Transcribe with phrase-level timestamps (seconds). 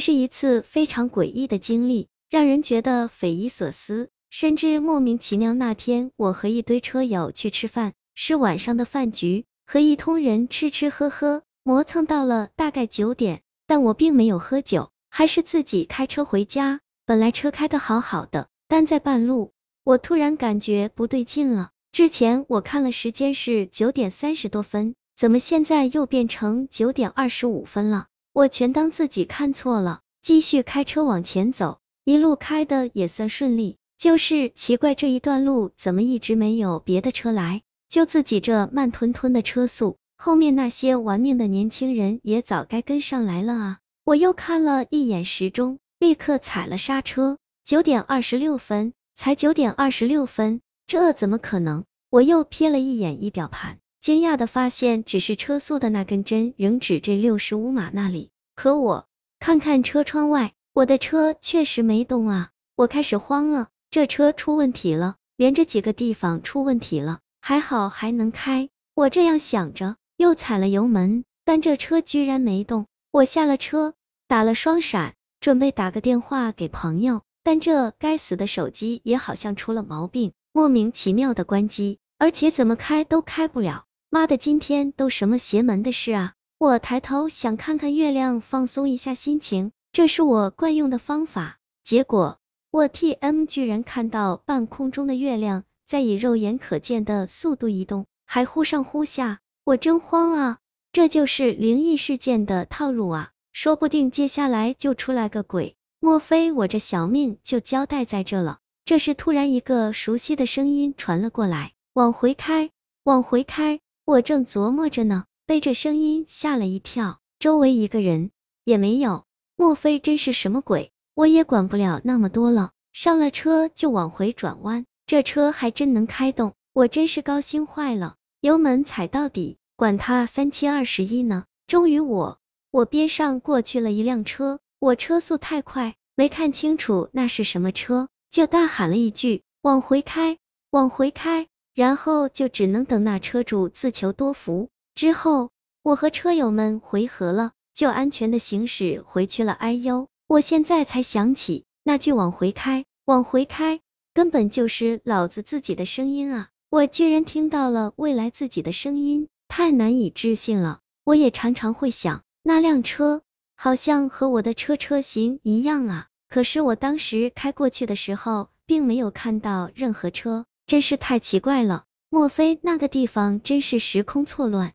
[0.00, 5.52] 是一次非常诡异的经历，让人觉得匪夷所思，甚至莫名其妙。
[5.52, 16.80] 那天我和一堆车友去吃饭，是晚上的饭局，和一通人吃吃喝喝，磨蹭到了大概九点，但我并没有喝酒，还是自己开车回家。
[17.06, 21.70] 本来车开的好好的，但在半路，我突然感觉不对劲了。
[21.92, 28.06] 之前我看了时间是九点三十多分，怎么现在又变成九点二十五分了？
[28.40, 33.76] 我全当自己看错了，继续开车往前走，一路开的也算顺利。
[33.98, 43.78] 就是奇怪这一段路怎么一直没有别的车来，就自己这慢吞吞的车速，后面那些玩命的年轻人也早该跟上来了啊！
[44.04, 47.36] 我又看了一眼时钟，立刻踩了刹车。
[47.62, 50.62] 九点二十六分，才九点二十六分。
[50.86, 51.84] 这怎么可能？
[52.08, 58.30] 我又瞥了一眼仪表盘，惊讶的发现，只是车速的那根针仍指这六十五码那里。
[58.54, 59.06] 可我
[59.38, 62.48] 看看车窗外，我的车确实没动啊！
[62.76, 68.70] 我开始慌了，这车出问题了，连着几个地方出问题了，还好还能开。
[68.94, 72.86] 我这样想着，又踩了油门，但这车居然没动。
[73.10, 73.92] 我下了车，
[74.26, 80.32] 打了双闪，准备打个电话给朋友，但这该死的手机也好像出了毛病。
[80.52, 83.84] 莫名其妙的关机，而且怎么开都开不了。
[84.12, 86.32] 妈的，今天都什么邪门的事啊！
[86.58, 91.58] 我抬头想看看月亮，放松一下心情，这是我惯用的方法。
[91.84, 92.40] 结果
[92.72, 100.58] 我 T M 居然看到半空中的月亮在以肉眼可见的速度移动，还忽上忽下，我真慌啊！
[100.90, 103.30] 这就是灵异事件的套路啊！
[103.52, 108.58] 说不定接下来就出来个鬼，莫非我这小命就交代在这了？
[108.84, 112.70] 这时，突然一个熟悉的声音传了过来：“往回开，
[113.04, 118.30] 往回开。”我正琢磨着呢，被这声音吓了一跳，周围一个人
[118.64, 119.24] 也没有。
[119.56, 120.90] 莫非真是什么鬼？
[121.14, 124.86] 我也管不了那么多了，上了车就往回转弯。
[125.06, 131.44] 这车还真能开动，我真是高兴坏了，油门踩到底，管他三七二十一呢。
[131.66, 132.38] 终于，我
[132.70, 138.08] 我边上过去了一辆车，我车速太快，没看清楚那是什么车。
[138.30, 140.38] 就大喊了一句往回开，
[140.70, 141.48] 往回开，
[141.80, 144.68] 然后就只能等那车主自求多福。
[144.94, 145.48] 之后
[145.82, 149.52] 我和车友们回合了，就安全的行驶回去了。
[149.54, 153.80] 哎呦，我现在才想起那句往回开，往回开，
[154.12, 156.50] 根本就是老子自己的声音啊！
[156.68, 160.80] 我居然听到了未来自己的声音，太难以置信了。
[161.04, 163.22] 我也常常会想，那辆车
[163.56, 166.08] 好像和我的车车型一样啊。
[166.28, 171.82] 可是我当时开过去的时候，并没有看到任何车，真是太奇怪了。
[172.10, 174.72] 莫非那个地方真是时空错乱？